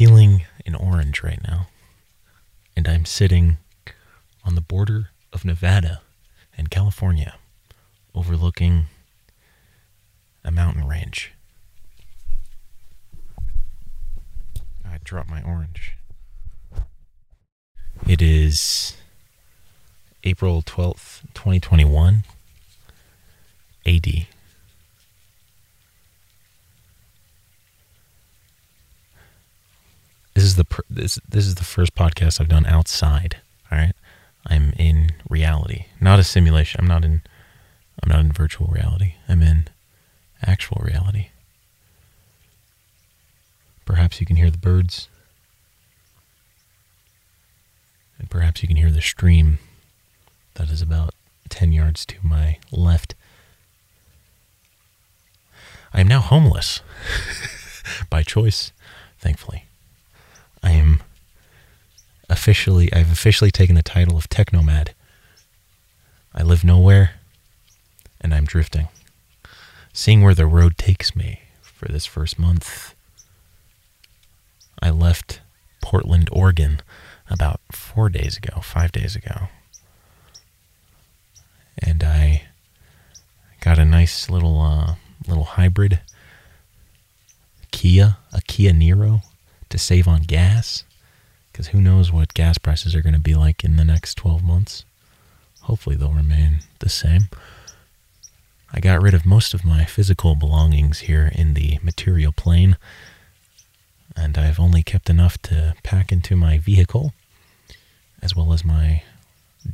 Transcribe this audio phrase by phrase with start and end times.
[0.00, 1.66] peeling an orange right now,
[2.74, 3.58] and I'm sitting
[4.46, 6.00] on the border of Nevada
[6.56, 7.34] and California,
[8.14, 8.86] overlooking
[10.42, 11.32] a mountain range.
[14.82, 15.98] I dropped my orange.
[18.08, 18.96] It is
[20.24, 22.24] April 12th, 2021,
[23.84, 24.06] AD.
[30.40, 33.36] This is the pr- this this is the first podcast I've done outside.
[33.70, 33.92] All right,
[34.46, 36.80] I'm in reality, not a simulation.
[36.80, 37.20] I'm not in
[38.02, 39.16] I'm not in virtual reality.
[39.28, 39.68] I'm in
[40.42, 41.26] actual reality.
[43.84, 45.08] Perhaps you can hear the birds.
[48.18, 49.58] And perhaps you can hear the stream
[50.54, 51.12] that is about
[51.50, 53.14] 10 yards to my left.
[55.92, 56.80] I am now homeless
[58.08, 58.72] by choice,
[59.18, 59.66] thankfully.
[60.62, 61.02] I am
[62.28, 64.90] officially, I've officially taken the title of Technomad.
[66.34, 67.12] I live nowhere
[68.20, 68.88] and I'm drifting.
[69.92, 72.94] Seeing where the road takes me for this first month.
[74.82, 75.40] I left
[75.82, 76.80] Portland, Oregon
[77.28, 79.48] about four days ago, five days ago.
[81.78, 82.42] And I
[83.60, 84.94] got a nice little uh,
[85.26, 86.00] little hybrid
[87.70, 89.22] Kia, a Kia Niro
[89.70, 90.84] to save on gas.
[91.50, 94.42] Because who knows what gas prices are going to be like in the next 12
[94.42, 94.84] months.
[95.62, 97.28] Hopefully they'll remain the same.
[98.72, 102.76] I got rid of most of my physical belongings here in the material plane,
[104.16, 107.12] and I've only kept enough to pack into my vehicle,
[108.22, 109.02] as well as my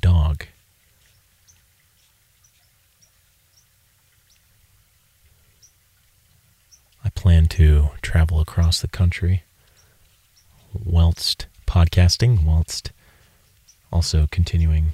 [0.00, 0.47] dog.
[7.04, 9.43] I plan to travel across the country
[10.84, 12.92] whilst podcasting, whilst
[13.92, 14.92] also continuing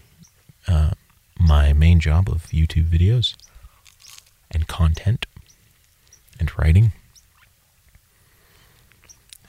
[0.68, 0.90] uh,
[1.38, 3.34] my main job of YouTube videos
[4.50, 5.26] and content
[6.38, 6.92] and writing.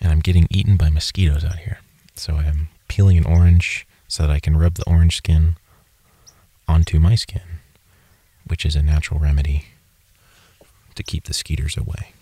[0.02, 1.80] And I'm getting eaten by mosquitoes out here.
[2.16, 5.56] So I'm peeling an orange so that I can rub the orange skin
[6.68, 7.42] onto my skin,
[8.46, 9.66] which is a natural remedy
[10.96, 12.14] to keep the skeeters away.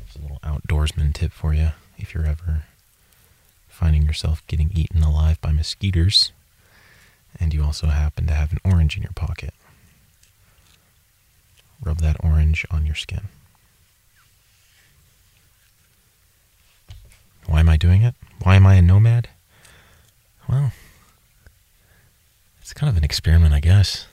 [0.00, 2.64] It's a little outdoorsman tip for you if you're ever
[3.78, 6.32] finding yourself getting eaten alive by mosquitoes
[7.38, 9.54] and you also happen to have an orange in your pocket.
[11.80, 13.28] Rub that orange on your skin.
[17.46, 18.16] Why am I doing it?
[18.42, 19.28] Why am I a nomad?
[20.48, 20.72] Well,
[22.60, 24.08] it's kind of an experiment, I guess.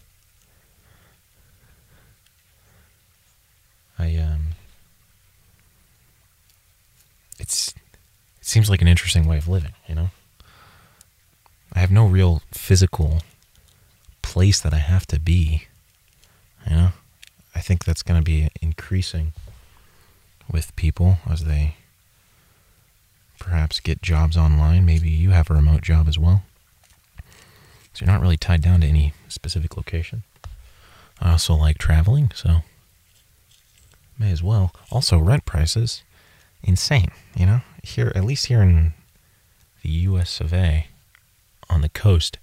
[3.97, 4.41] I um
[7.39, 7.73] it's
[8.45, 10.09] it seems like an interesting way of living, you know?
[11.73, 13.23] I have no real physical
[14.21, 15.63] place that I have to be,
[16.69, 16.89] you know?
[17.55, 19.33] I think that's going to be increasing
[20.51, 21.77] with people as they
[23.39, 24.85] perhaps get jobs online.
[24.85, 26.43] Maybe you have a remote job as well.
[27.93, 30.21] So you're not really tied down to any specific location.
[31.19, 32.57] I also like traveling, so
[34.19, 34.71] may as well.
[34.91, 36.03] Also, rent prices
[36.61, 37.61] insane, you know?
[37.85, 38.93] Here at least here in
[39.83, 40.87] the US of A
[41.69, 42.39] on the coast,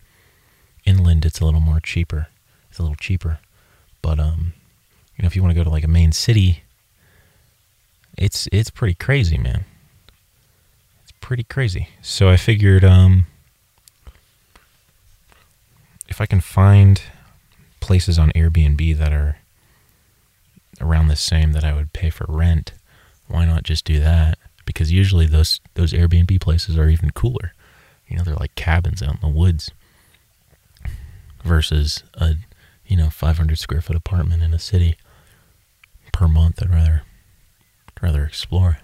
[0.84, 2.28] inland it's a little more cheaper.
[2.70, 3.40] It's a little cheaper.
[4.02, 4.54] But um
[5.16, 6.62] you know, if you want to go to like a main city,
[8.16, 9.64] it's it's pretty crazy, man.
[11.02, 11.88] It's pretty crazy.
[12.00, 13.26] So I figured um
[16.08, 17.02] if I can find
[17.80, 19.38] places on Airbnb that are
[20.80, 22.72] around the same that I would pay for rent,
[23.26, 24.38] why not just do that?
[24.64, 27.52] Because usually those those Airbnb places are even cooler.
[28.08, 29.70] You know, they're like cabins out in the woods
[31.44, 32.34] versus a
[32.86, 34.96] you know 500 square foot apartment in a city
[36.12, 36.62] per month.
[36.62, 37.02] I'd rather
[37.88, 38.78] I'd rather explore.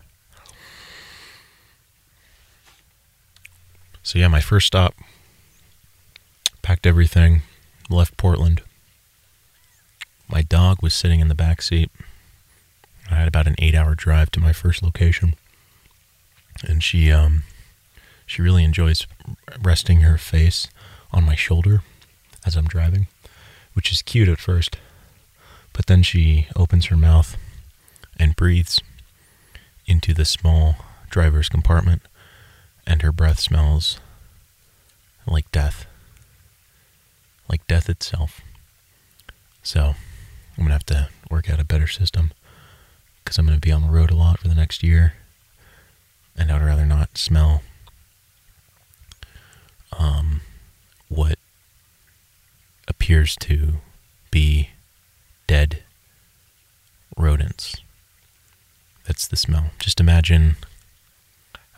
[4.03, 4.95] So yeah, my first stop.
[6.63, 7.43] Packed everything,
[7.91, 8.63] left Portland.
[10.29, 11.91] My dog was sitting in the back seat.
[13.11, 15.35] I had about an eight-hour drive to my first location,
[16.67, 17.45] and she um,
[18.27, 19.07] she really enjoys
[19.63, 20.69] resting her face
[21.13, 21.83] on my shoulder
[22.47, 23.07] as I'm driving,
[23.75, 24.77] which is cute at first.
[25.73, 27.37] But then she opens her mouth
[28.19, 28.81] and breathes
[29.87, 30.77] into the small
[31.09, 32.03] driver's compartment,
[32.87, 33.99] and her breath smells
[35.27, 35.87] like death,
[37.49, 38.41] like death itself.
[39.63, 39.95] So
[40.57, 42.33] I'm to have to work out a better system
[43.23, 45.15] because I'm to be on the road a lot for the next year.
[46.39, 47.63] And I'd rather not smell
[49.99, 50.41] um,
[51.09, 51.39] what
[52.87, 53.75] appears to
[54.31, 54.71] be
[55.47, 55.83] dead
[57.17, 57.77] rodents.
[59.07, 59.71] That's the smell.
[59.79, 60.57] Just imagine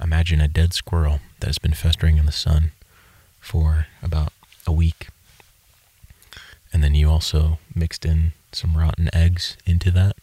[0.02, 2.72] imagine a dead squirrel that has been festering in the sun
[3.40, 4.32] for about
[4.66, 5.08] a week.
[6.72, 10.16] And then you also mixed in some rotten eggs into that.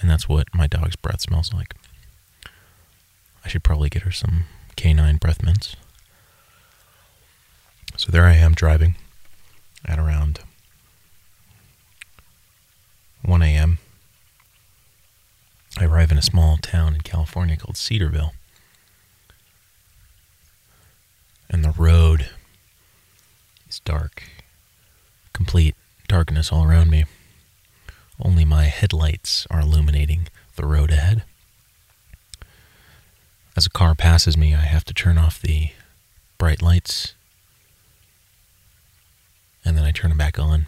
[0.00, 1.74] And that's what my dog's breath smells like.
[3.46, 5.76] I should probably get her some canine breath mints.
[7.96, 8.96] So there I am driving
[9.84, 10.40] at around
[13.22, 13.78] 1 a.m.
[15.78, 18.32] I arrive in a small town in California called Cedarville.
[21.48, 22.30] And the road
[23.68, 24.24] is dark,
[25.32, 25.76] complete
[26.08, 27.04] darkness all around me.
[28.20, 30.26] Only my headlights are illuminating
[30.56, 31.22] the road ahead.
[33.56, 35.70] As a car passes me, I have to turn off the
[36.36, 37.14] bright lights
[39.64, 40.66] and then I turn them back on.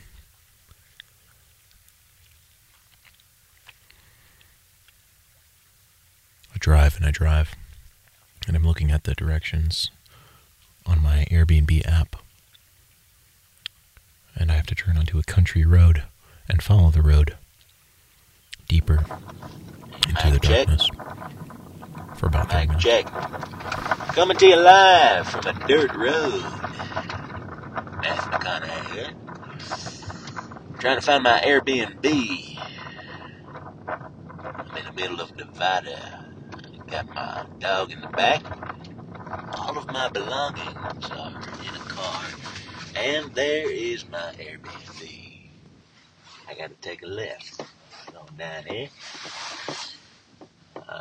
[6.52, 7.55] I drive and I drive,
[8.49, 9.93] and I'm looking at the directions
[10.84, 12.17] on my Airbnb app.
[14.34, 16.02] And I have to turn onto a country road
[16.49, 17.37] and follow the road
[18.67, 19.05] deeper
[20.08, 20.91] into the darkness
[22.19, 23.06] for about 30 Mike check.
[24.15, 26.43] Coming to you live from a dirt road.
[28.03, 29.11] McConaughey here.
[30.79, 32.59] Trying to find my Airbnb.
[33.87, 36.25] I'm in the middle of Nevada.
[36.88, 38.43] Got my dog in the back.
[39.59, 42.25] All of my belongings are in a car.
[42.97, 45.50] And there is my Airbnb.
[46.49, 47.61] I gotta take a left.
[48.12, 48.88] Going down here.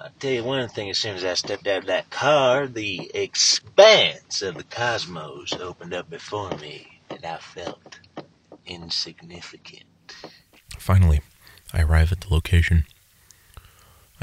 [0.04, 3.10] I'll tell you one thing, as soon as I stepped out of that car, the
[3.16, 8.00] expanse of the cosmos opened up before me, and I felt
[8.66, 9.84] insignificant.
[10.78, 11.22] Finally,
[11.74, 12.86] I arrive at the location.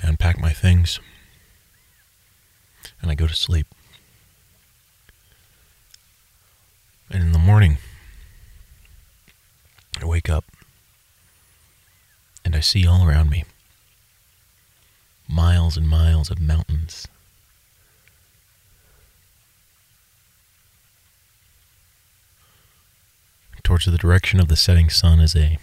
[0.00, 1.00] I unpack my things.
[3.03, 3.67] And I go to sleep.
[7.11, 7.79] And in the morning,
[10.00, 10.44] I wake up.
[12.44, 13.44] And I see all around me
[15.34, 17.08] miles and miles of mountains.
[23.64, 25.58] Towards the direction of the setting sun is a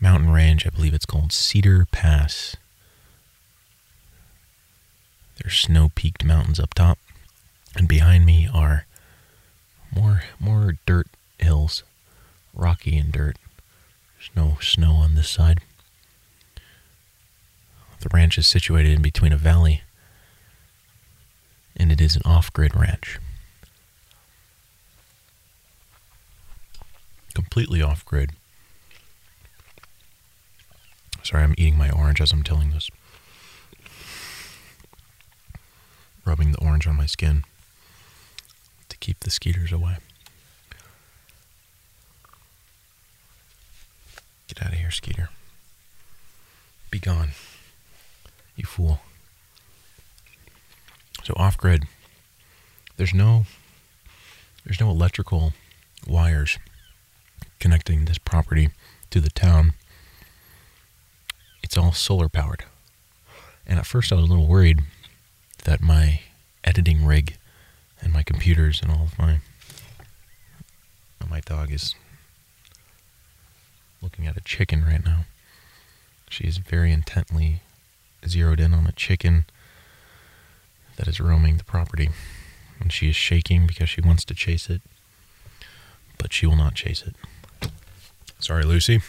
[0.00, 0.66] mountain range.
[0.66, 2.56] I believe it's called Cedar Pass.
[5.42, 6.98] There's snow peaked mountains up top,
[7.76, 8.86] and behind me are
[9.94, 11.08] more more dirt
[11.38, 11.82] hills,
[12.54, 13.36] rocky and dirt.
[14.16, 15.60] There's no snow on this side.
[18.00, 19.82] The ranch is situated in between a valley,
[21.76, 23.18] and it is an off-grid ranch.
[27.34, 28.32] Completely off-grid.
[31.22, 32.88] Sorry, I'm eating my orange as I'm telling this.
[36.24, 37.44] Rubbing the orange on my skin
[38.88, 39.96] to keep the skeeters away.
[44.46, 45.30] Get out of here, skeeter.
[46.90, 47.30] Be gone,
[48.56, 49.00] you fool.
[51.24, 51.84] So off grid,
[52.96, 53.46] there's no
[54.64, 55.52] there's no electrical
[56.06, 56.58] wires
[57.60, 58.70] connecting this property
[59.10, 59.74] to the town
[61.66, 62.64] it's all solar powered.
[63.66, 64.82] And at first I was a little worried
[65.64, 66.20] that my
[66.62, 67.38] editing rig
[68.00, 69.40] and my computers and all of my
[71.20, 71.96] oh, my dog is
[74.00, 75.24] looking at a chicken right now.
[76.30, 77.62] She is very intently
[78.28, 79.46] zeroed in on a chicken
[80.96, 82.10] that is roaming the property.
[82.80, 84.82] And she is shaking because she wants to chase it,
[86.18, 87.14] but she will not chase it.
[88.38, 89.00] Sorry, Lucy.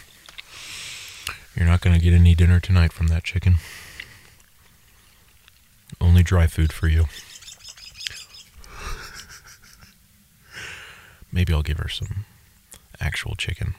[1.54, 3.56] You're not going to get any dinner tonight from that chicken.
[6.00, 7.06] Only dry food for you.
[11.32, 12.24] Maybe I'll give her some
[13.00, 13.74] actual chicken.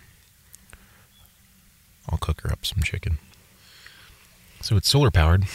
[2.09, 3.19] I'll cook her up some chicken.
[4.61, 5.45] So it's solar powered.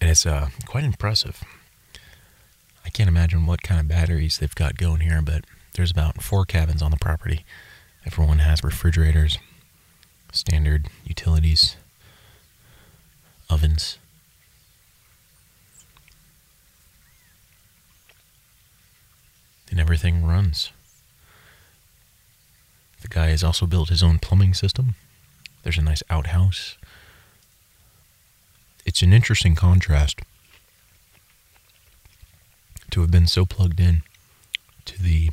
[0.00, 1.42] And it's uh, quite impressive.
[2.84, 5.44] I can't imagine what kind of batteries they've got going here, but
[5.74, 7.44] there's about four cabins on the property.
[8.06, 9.38] Everyone has refrigerators,
[10.32, 11.76] standard utilities,
[13.50, 13.98] ovens.
[19.70, 20.70] And everything runs.
[23.02, 24.94] The guy has also built his own plumbing system.
[25.64, 26.76] There's a nice outhouse.
[28.84, 30.20] it's an interesting contrast
[32.90, 34.02] to have been so plugged in
[34.84, 35.30] to the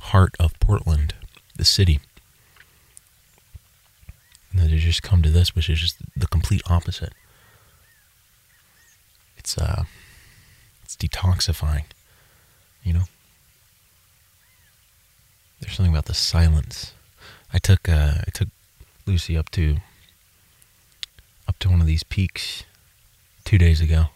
[0.00, 1.12] heart of Portland,
[1.56, 2.00] the city,
[4.50, 7.12] and then to just come to this, which is just the complete opposite.
[9.36, 9.84] It's uh,
[10.82, 11.84] it's detoxifying,
[12.82, 13.04] you know.
[15.60, 16.94] There's something about the silence.
[17.52, 18.48] I took uh, I took
[19.06, 19.76] Lucy up to
[21.48, 22.64] up to one of these peaks
[23.44, 24.06] two days ago.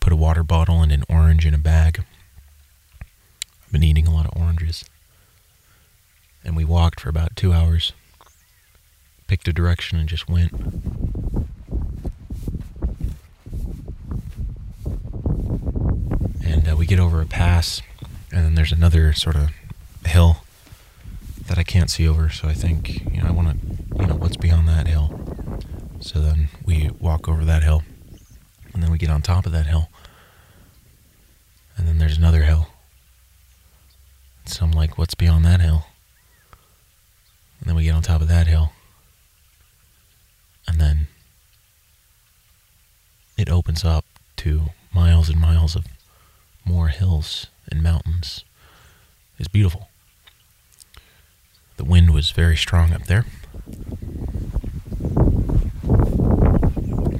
[0.00, 2.04] Put a water bottle and an orange in a bag.
[3.02, 4.84] I've been eating a lot of oranges.
[6.44, 7.92] And we walked for about two hours.
[9.26, 10.52] Picked a direction and just went.
[16.42, 17.82] And uh, we get over a pass,
[18.32, 19.50] and then there's another sort of
[20.06, 20.38] hill
[21.46, 22.30] that I can't see over.
[22.30, 23.60] So I think, you know, I want
[23.98, 25.12] you know, what's beyond that hill.
[26.20, 27.82] Then we walk over that hill,
[28.72, 29.88] and then we get on top of that hill,
[31.76, 32.68] and then there's another hill.
[34.44, 35.86] So I'm like, what's beyond that hill?
[37.60, 38.72] And then we get on top of that hill,
[40.66, 41.08] and then
[43.36, 44.04] it opens up
[44.36, 45.86] to miles and miles of
[46.64, 48.44] more hills and mountains.
[49.38, 49.88] It's beautiful.
[51.76, 53.24] The wind was very strong up there.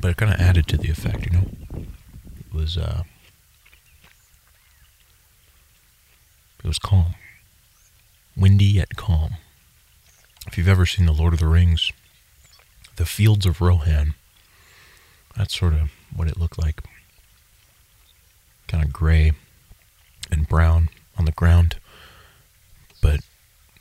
[0.08, 1.50] But it kind of added to the effect, you know?
[2.38, 3.02] It was, uh,
[6.64, 7.14] it was calm.
[8.34, 9.34] Windy yet calm.
[10.46, 11.92] If you've ever seen The Lord of the Rings,
[12.96, 14.14] the fields of Rohan,
[15.36, 16.82] that's sort of what it looked like.
[18.66, 19.32] Kind of gray
[20.30, 20.88] and brown
[21.18, 21.76] on the ground,
[23.02, 23.20] but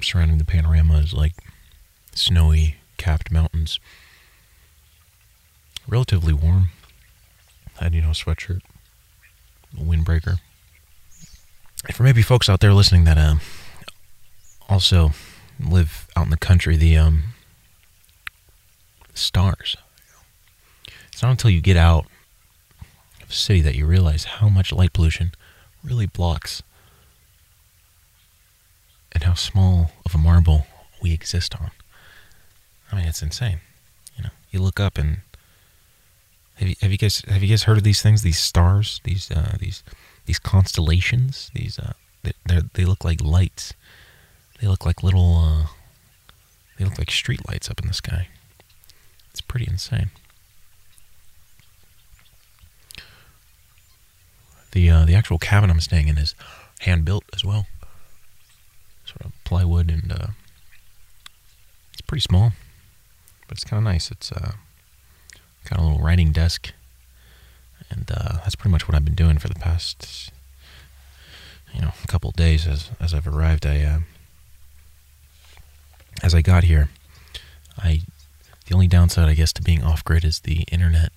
[0.02, 1.36] surrounding the panorama is like
[2.14, 3.80] snowy capped mountains.
[5.88, 6.70] Relatively warm.
[7.80, 8.62] I Had, you know, a sweatshirt,
[9.78, 10.40] a windbreaker.
[11.94, 13.40] For maybe folks out there listening that um,
[14.68, 15.12] also
[15.60, 17.24] live out in the country, the um,
[19.14, 19.78] stars.
[21.12, 22.06] It's not until you get out
[23.22, 25.32] of a city that you realize how much light pollution
[25.84, 26.62] really blocks
[29.14, 30.68] and how small of a marble
[31.02, 31.72] we exist on.
[32.92, 33.60] I mean, it's insane.
[34.16, 35.22] You know, you look up and
[36.58, 38.22] have you, have you guys have you guys heard of these things?
[38.22, 39.84] These stars, these uh, these
[40.26, 41.52] these constellations.
[41.54, 43.74] These uh, they they look like lights.
[44.62, 45.38] They look like little.
[45.38, 45.68] Uh,
[46.78, 48.28] they look like street lights up in the sky.
[49.32, 50.12] It's pretty insane.
[54.72, 56.36] The uh, the actual cabin I'm staying in is
[56.80, 57.66] hand built as well
[59.08, 60.28] sort of plywood, and uh,
[61.94, 62.52] it's pretty small,
[63.48, 64.12] but it's kind of nice.
[64.12, 64.54] It's uh,
[65.70, 66.72] got a little writing desk,
[67.90, 70.32] and uh, that's pretty much what I've been doing for the past,
[71.74, 73.66] you know, couple days as as I've arrived.
[73.66, 74.00] I uh,
[76.24, 76.90] as I got here,
[77.78, 78.02] I
[78.66, 81.12] the only downside, I guess, to being off grid is the internet.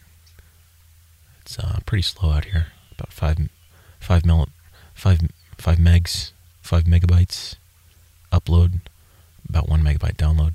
[1.42, 3.38] It's uh, pretty slow out here, about five
[3.98, 4.48] five mil,
[4.94, 5.20] five
[5.58, 7.56] five megs, five megabytes
[8.32, 8.80] upload,
[9.48, 10.54] about one megabyte download.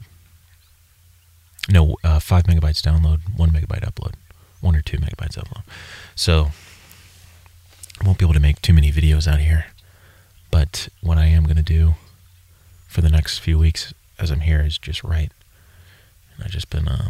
[1.69, 4.13] No, uh, five megabytes download, one megabyte upload,
[4.61, 5.63] one or two megabytes upload.
[6.15, 6.51] So
[7.99, 9.67] I won't be able to make too many videos out here.
[10.51, 11.95] But what I am going to do
[12.87, 15.31] for the next few weeks as I'm here is just write.
[16.35, 17.09] And I've just been, uh,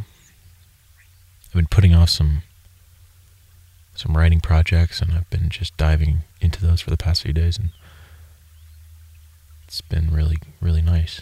[1.47, 2.43] I've been putting off some
[3.95, 7.57] some writing projects, and I've been just diving into those for the past few days,
[7.57, 7.69] and
[9.65, 11.21] it's been really, really nice.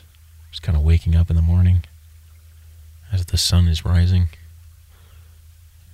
[0.49, 1.83] Just kind of waking up in the morning
[3.13, 4.27] as the sun is rising,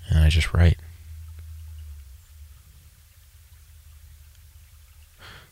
[0.10, 0.78] and I just write.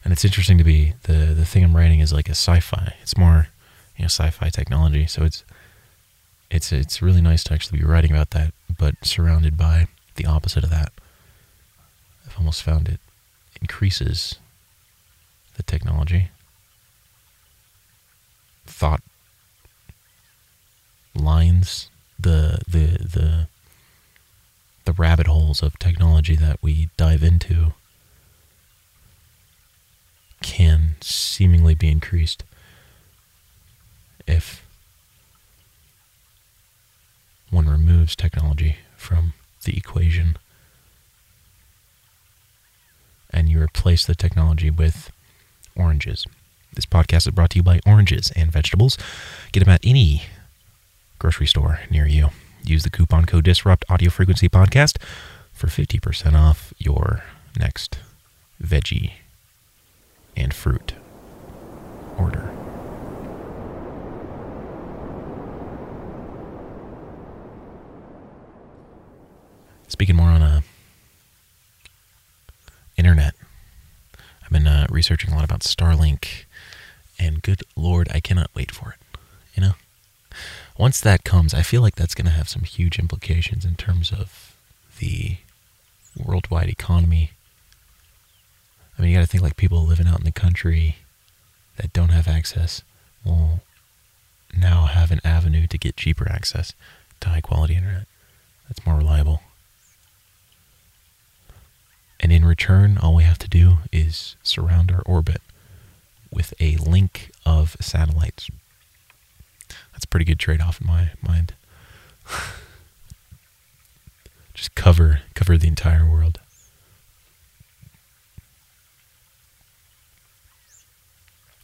[0.03, 2.95] And it's interesting to be the the thing I'm writing is like a sci-fi.
[3.01, 3.49] It's more,
[3.97, 5.05] you know, sci-fi technology.
[5.05, 5.43] So it's
[6.49, 10.63] it's it's really nice to actually be writing about that, but surrounded by the opposite
[10.63, 10.93] of that.
[12.25, 13.01] I've almost found it
[13.61, 14.39] increases
[15.55, 16.29] the technology
[18.77, 19.01] thought
[21.17, 23.47] lines, the the the
[24.85, 27.73] the rabbit holes of technology that we dive into
[30.41, 32.43] can seemingly be increased
[34.27, 34.65] if
[37.49, 39.33] one removes technology from
[39.63, 40.37] the equation
[43.29, 45.11] and you replace the technology with
[45.75, 46.25] oranges.
[46.73, 48.97] This podcast is brought to you by oranges and vegetables.
[49.51, 50.23] Get them at any
[51.19, 52.29] grocery store near you.
[52.63, 55.01] use the coupon code Disrupt Audio Frequency Podcast
[55.53, 57.23] for 50% off your
[57.57, 57.99] next
[58.61, 59.13] veggie
[60.35, 60.93] and fruit
[62.17, 62.51] order.
[69.87, 70.61] Speaking more on uh,
[72.97, 73.33] internet,
[74.43, 76.45] I've been uh, researching a lot about Starlink,
[77.17, 79.19] and good lord, I cannot wait for it.
[79.55, 79.73] You know,
[80.77, 84.11] once that comes, I feel like that's going to have some huge implications in terms
[84.11, 84.55] of
[84.99, 85.37] the
[86.15, 87.31] worldwide economy.
[88.97, 90.97] I mean, you got to think like people living out in the country
[91.77, 92.81] that don't have access
[93.23, 93.61] will
[94.55, 96.73] now have an avenue to get cheaper access
[97.19, 98.07] to high quality internet
[98.67, 99.41] that's more reliable.
[102.19, 105.41] And in return, all we have to do is surround our orbit
[106.31, 108.49] with a link of satellites.
[109.97, 111.55] That's a pretty good trade off in my mind.
[114.53, 116.39] Just cover cover the entire world.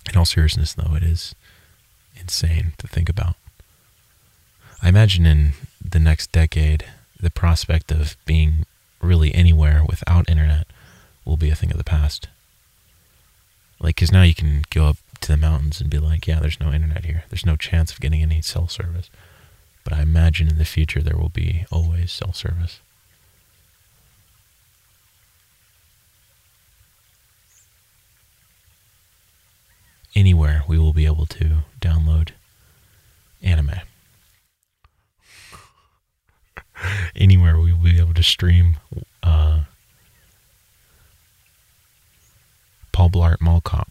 [0.10, 1.36] In all seriousness, though, it is
[2.16, 3.36] insane to think about.
[4.82, 6.86] I imagine in the next decade,
[7.20, 8.66] the prospect of being
[9.00, 10.66] really anywhere without internet
[11.24, 12.30] will be a thing of the past.
[13.80, 16.60] Like, because now you can go up to the mountains and be like, yeah, there's
[16.60, 17.24] no internet here.
[17.30, 19.10] There's no chance of getting any cell service.
[19.84, 22.80] But I imagine in the future there will be always cell service.
[30.15, 32.32] Anywhere we will be able to download
[33.42, 33.72] anime.
[37.15, 38.77] Anywhere we will be able to stream
[39.24, 39.62] uh,
[42.92, 43.89] Paul Blart Mall Cop.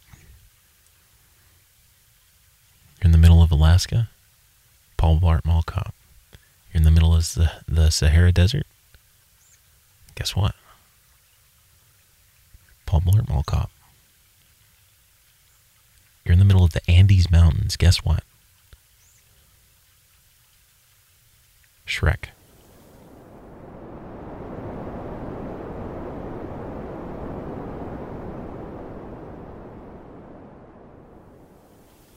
[3.03, 4.09] You're in the middle of Alaska,
[4.97, 5.93] Paul Blart Mall Cop.
[6.73, 8.65] You're in the middle of the, the Sahara Desert.
[10.15, 10.55] Guess what?
[12.87, 13.73] Paul Blart Mall Cop.
[16.25, 17.77] You're in the middle of the Andes Mountains.
[17.77, 18.23] Guess what?
[21.85, 22.27] Shrek.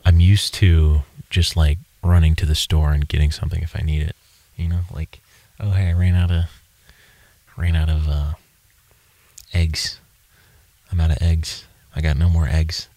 [0.06, 4.02] I'm used to just like running to the store and getting something if I need
[4.02, 4.18] it.
[4.58, 5.22] You know, like,
[5.62, 6.44] oh hey, I ran out of
[7.56, 8.34] ran out of uh,
[9.54, 10.02] eggs.
[10.92, 11.64] I'm out of eggs.
[11.96, 12.90] I got no more eggs.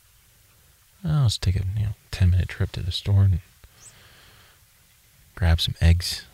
[1.05, 3.39] Oh, let's take a you know ten minute trip to the store and
[5.37, 6.25] grab some eggs.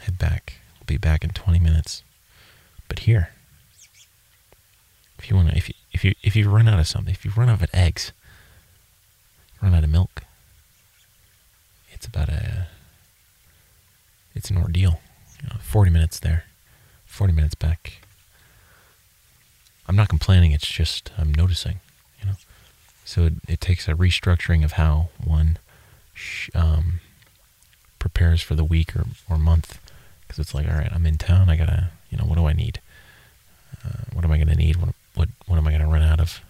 [0.00, 0.54] Head back.
[0.80, 2.02] I'll be back in twenty minutes.
[2.88, 3.30] But here,
[5.16, 7.24] if you want to, if you if you if you run out of something, if
[7.24, 8.10] you run out of eggs,
[9.62, 10.22] run out of milk,
[11.92, 12.68] it's about a
[14.34, 15.00] it's an ordeal.
[15.42, 16.44] You know, Forty minutes there,
[17.06, 18.00] forty minutes back.
[19.86, 20.52] I'm not complaining.
[20.52, 21.80] It's just I'm noticing.
[22.20, 22.34] You know,
[23.04, 25.58] so it, it takes a restructuring of how one
[26.14, 27.00] sh- um,
[27.98, 29.78] prepares for the week or, or month
[30.20, 31.48] because it's like, all right, I'm in town.
[31.48, 32.80] I gotta, you know, what do I need?
[33.84, 34.76] Uh, what am I gonna need?
[34.76, 36.40] What what what am I gonna run out of?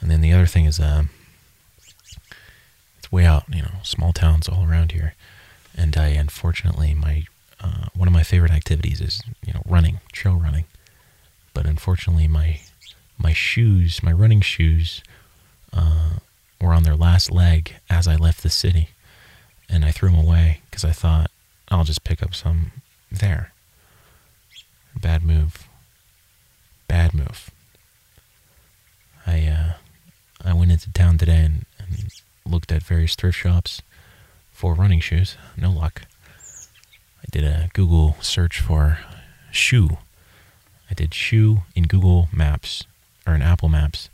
[0.00, 1.10] And then the other thing is, um,
[2.98, 5.14] it's way out, you know, small towns all around here.
[5.76, 7.24] And I, unfortunately, my
[7.60, 10.64] uh, one of my favorite activities is, you know, running, trail running.
[11.54, 12.60] But unfortunately, my
[13.18, 15.02] my shoes, my running shoes,
[15.72, 16.18] uh,
[16.60, 18.90] were on their last leg as I left the city,
[19.68, 21.30] and I threw them away because I thought
[21.68, 22.72] I'll just pick up some
[23.10, 23.52] there.
[25.00, 25.68] Bad move.
[26.88, 27.50] Bad move.
[29.26, 29.72] I uh,
[30.44, 32.10] I went into town today and, and
[32.44, 33.82] looked at various thrift shops
[34.52, 35.36] for running shoes.
[35.56, 36.02] No luck.
[37.22, 38.98] I did a Google search for
[39.50, 39.98] shoe.
[40.90, 42.84] I did shoe in Google Maps
[43.26, 44.08] or in Apple Maps.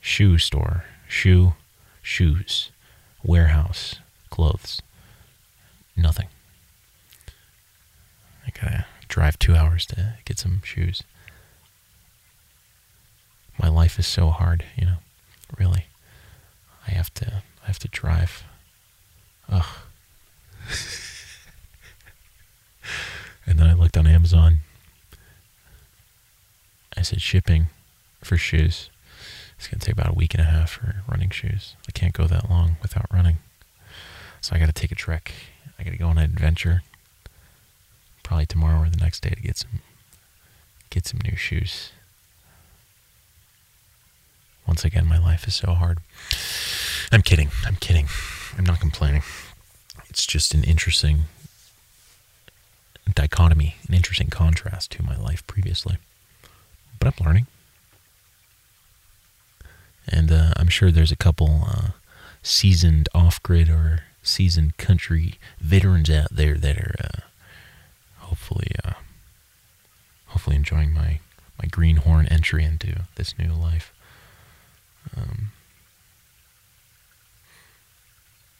[0.00, 1.54] Shoe store, shoe,
[2.02, 2.70] shoes,
[3.22, 3.96] warehouse,
[4.30, 4.82] clothes.
[5.96, 6.28] Nothing.
[8.46, 11.02] I gotta drive two hours to get some shoes.
[13.58, 14.96] My life is so hard, you know.
[15.58, 15.86] Really,
[16.86, 17.42] I have to.
[17.62, 18.44] I have to drive.
[19.48, 19.64] Ugh.
[23.46, 24.58] and then I looked on Amazon.
[26.96, 27.68] I said shipping
[28.22, 28.90] for shoes.
[29.58, 31.74] It's gonna take about a week and a half for running shoes.
[31.88, 33.38] I can't go that long without running.
[34.40, 35.32] So I gotta take a trek.
[35.78, 36.82] I gotta go on an adventure.
[38.22, 39.80] Probably tomorrow or the next day to get some
[40.90, 41.92] get some new shoes.
[44.66, 45.98] Once again, my life is so hard.
[47.12, 47.50] I'm kidding.
[47.64, 48.08] I'm kidding.
[48.56, 49.22] I'm not complaining.
[50.08, 51.24] it's just an interesting
[53.14, 55.98] dichotomy, an interesting contrast to my life previously.
[56.98, 57.46] But I'm learning.
[60.08, 61.88] And uh, I'm sure there's a couple uh,
[62.42, 67.20] seasoned off grid or seasoned country veterans out there that are uh,
[68.18, 68.92] hopefully uh,
[70.28, 71.20] hopefully enjoying my,
[71.62, 73.92] my greenhorn entry into this new life.
[75.16, 75.52] Um,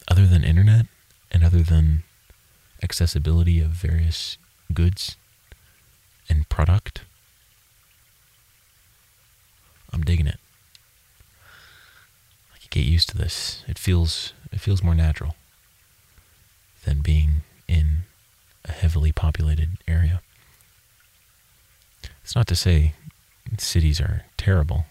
[0.08, 0.86] other than internet
[1.30, 2.02] and other than
[2.82, 4.36] accessibility of various
[4.72, 5.16] goods
[6.28, 7.02] and product,
[9.92, 10.40] I'm digging it.
[12.52, 13.62] I can get used to this.
[13.68, 15.36] It feels it feels more natural
[16.84, 18.02] than being in
[18.64, 20.20] a heavily populated area.
[22.24, 22.94] It's not to say
[23.58, 24.86] cities are terrible,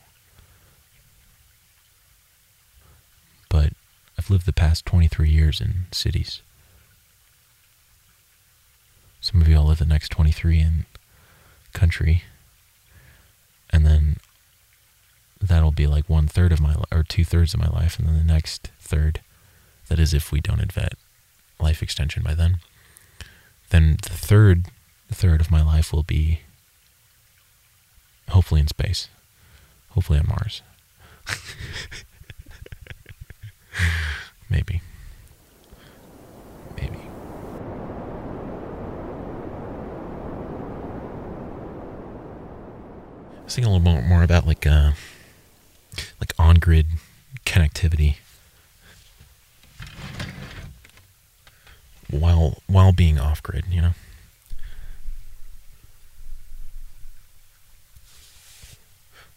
[3.49, 3.73] but
[4.23, 6.41] I've lived the past 23 years in cities.
[9.19, 10.85] Some of you all live the next 23 in
[11.73, 12.23] country,
[13.69, 14.15] and then
[15.41, 18.15] that'll be like one third of my or two thirds of my life, and then
[18.15, 19.19] the next third,
[19.89, 20.93] that is if we don't invent
[21.59, 22.59] life extension by then.
[23.71, 24.67] Then the third
[25.11, 26.39] third of my life will be
[28.29, 29.09] hopefully in space,
[29.89, 30.61] hopefully on Mars.
[34.53, 34.81] Maybe.
[36.77, 36.99] Maybe.
[43.39, 44.91] I was thinking a little more, more about like uh,
[46.19, 46.85] like on grid
[47.47, 48.17] connectivity
[52.11, 53.93] while while being off grid, you know.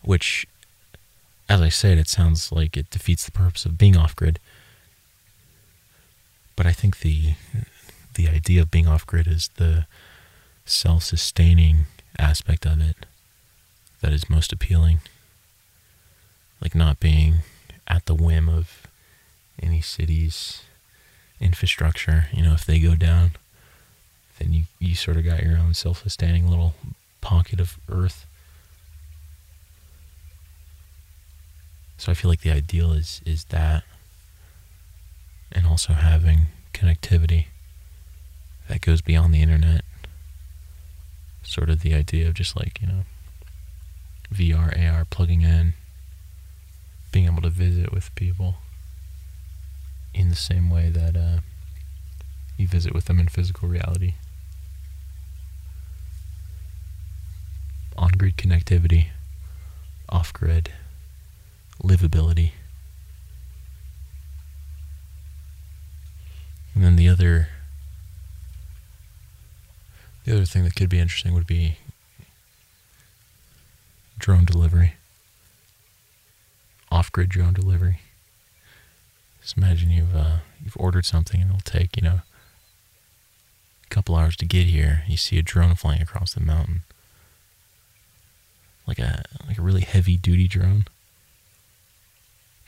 [0.02, 0.46] Which,
[1.48, 4.38] as I said, it sounds like it defeats the purpose of being off grid.
[6.57, 7.35] But I think the
[8.14, 9.87] the idea of being off grid is the
[10.64, 11.87] self sustaining
[12.19, 13.07] aspect of it
[14.01, 15.01] that is most appealing.
[16.61, 17.37] Like not being
[17.87, 18.87] at the whim of
[19.62, 20.62] any city's
[21.40, 22.29] infrastructure.
[22.33, 23.33] You know, if they go down,
[24.38, 26.75] then you, you sort of got your own self sustaining little
[27.21, 28.27] pocket of earth.
[31.99, 33.85] So I feel like the ideal is is that
[35.57, 37.47] and also having connectivity
[38.69, 39.83] that goes beyond the internet.
[41.42, 43.03] Sort of the idea of just like, you know,
[44.33, 45.73] VR, AR plugging in,
[47.11, 48.57] being able to visit with people
[50.12, 51.40] in the same way that uh,
[52.59, 54.14] you visit with them in physical reality.
[57.97, 59.07] On grid connectivity,
[60.11, 60.71] off grid,
[61.83, 62.53] livability.
[66.77, 67.49] And then the other
[70.27, 71.79] the other thing that could be interesting would be
[74.19, 74.95] drone delivery.
[76.91, 78.01] Off-grid drone delivery.
[79.41, 82.21] Just imagine you've uh, you've ordered something and it'll take, you know,
[83.85, 85.03] a couple hours to get here.
[85.09, 86.83] You see a drone flying across the mountain.
[88.87, 90.85] Like a like a really heavy duty drone.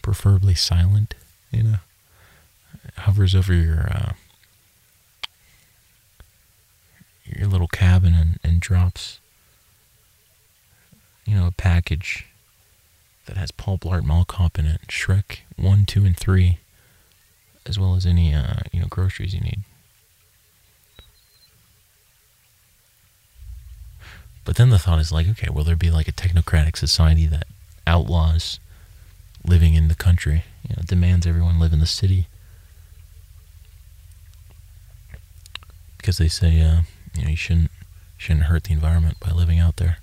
[0.00, 1.12] Preferably silent,
[1.50, 1.78] you know
[2.96, 4.12] hovers over your uh,
[7.24, 9.20] your little cabin and, and drops
[11.26, 12.26] you know a package
[13.26, 16.58] that has Paul Blart Mall Cop in it, Shrek one, two, and three,
[17.66, 19.60] as well as any uh, you know groceries you need.
[24.44, 27.46] But then the thought is like, okay, will there be like a technocratic society that
[27.86, 28.58] outlaws
[29.46, 30.44] living in the country?
[30.66, 32.28] You know, demands everyone live in the city.
[36.08, 36.80] Because they say uh,
[37.14, 37.70] you know you shouldn't
[38.16, 39.98] shouldn't hurt the environment by living out there.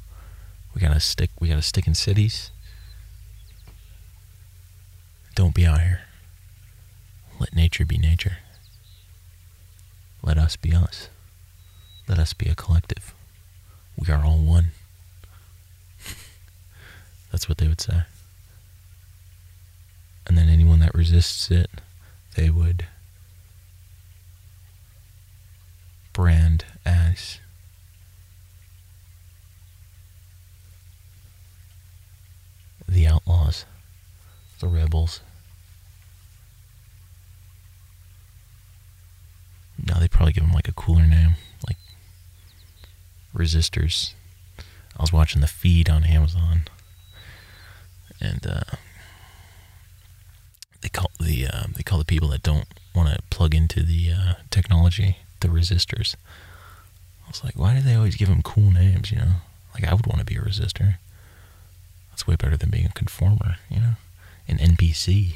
[0.75, 1.31] We gotta stick.
[1.39, 2.51] We gotta stick in cities.
[5.33, 6.01] Don't be out here.
[7.39, 8.37] Let nature be nature.
[10.21, 11.09] Let us be us.
[12.07, 13.15] Let us be a collective.
[13.97, 14.73] We are all one.
[17.31, 18.03] That's what they would say.
[20.27, 21.71] And then anyone that resists it,
[22.35, 22.85] they would
[26.15, 27.39] brand as
[32.87, 33.65] the outlaws,
[34.61, 35.19] the rebels.
[39.85, 41.35] Now they probably give them like a cooler name,
[41.67, 41.75] like
[43.35, 44.13] resistors.
[44.97, 46.61] I was watching the feed on Amazon,
[48.21, 48.77] and uh,
[50.79, 54.13] they call the uh, they call the people that don't want to plug into the
[54.13, 56.15] uh, technology, the resistors.
[57.25, 59.11] I was like, why do they always give them cool names?
[59.11, 59.31] You know,
[59.73, 60.97] like I would want to be a resistor.
[62.09, 63.57] That's way better than being a conformer.
[63.69, 63.93] You know,
[64.47, 65.35] an NPC.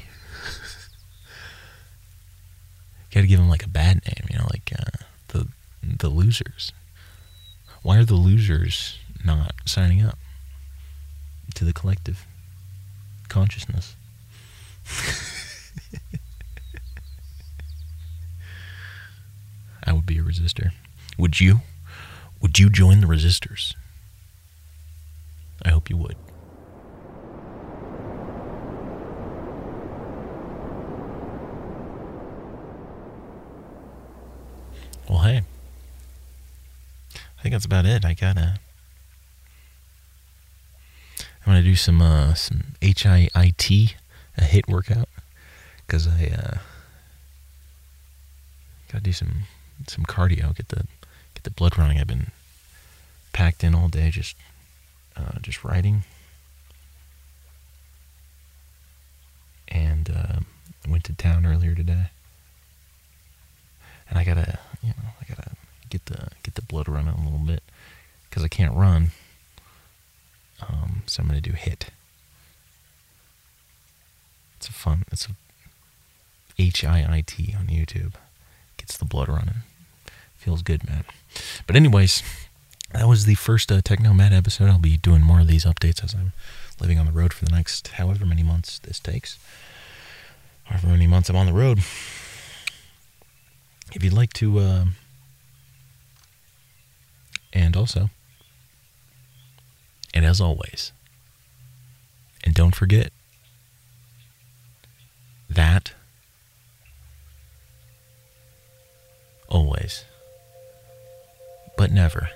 [3.12, 4.26] Got to give them like a bad name.
[4.30, 5.48] You know, like uh, the
[5.82, 6.72] the losers.
[7.82, 10.18] Why are the losers not signing up
[11.54, 12.26] to the collective
[13.28, 13.96] consciousness?
[19.90, 20.70] I would be a resistor.
[21.18, 21.62] Would you?
[22.40, 23.74] Would you join the resistors?
[25.64, 26.14] I hope you would.
[35.08, 35.42] Well, hey.
[37.16, 38.04] I think that's about it.
[38.04, 38.60] I gotta.
[41.18, 43.94] I'm gonna do some uh, some HIIT,
[44.38, 45.08] a HIIT workout,
[45.84, 46.58] because I uh,
[48.86, 49.48] gotta do some
[49.86, 50.54] some cardio.
[50.54, 50.86] Get the
[51.34, 51.98] get the blood running.
[51.98, 52.28] I've been
[53.32, 54.36] packed in all day, just
[55.16, 56.04] uh, just writing,
[59.68, 60.40] and uh,
[60.88, 62.06] went to town earlier today,
[64.08, 65.50] and I gotta you know I gotta
[65.88, 67.62] get the get the blood running a little bit
[68.28, 69.10] because I can't run.
[70.62, 71.88] Um, so I'm gonna do HIIT.
[74.56, 75.04] It's a fun.
[75.10, 75.30] It's a
[76.58, 78.12] H I I T on YouTube.
[78.80, 79.56] Gets the blood running.
[80.38, 81.04] Feels good, man.
[81.66, 82.22] But anyways,
[82.92, 84.70] that was the first uh, Technomad episode.
[84.70, 86.32] I'll be doing more of these updates as I'm
[86.80, 89.38] living on the road for the next however many months this takes.
[90.64, 91.80] However many months I'm on the road.
[93.92, 94.84] If you'd like to, uh,
[97.52, 98.08] and also,
[100.14, 100.92] and as always,
[102.42, 103.12] and don't forget
[105.50, 105.92] that
[109.50, 110.04] always,
[111.76, 112.30] but never.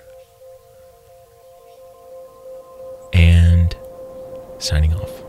[3.13, 3.75] And
[4.59, 5.24] signing off.